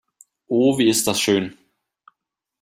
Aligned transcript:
Oh, 0.49 0.79
wie 0.79 0.89
ist 0.89 1.05
das 1.05 1.21
schön! 1.21 1.55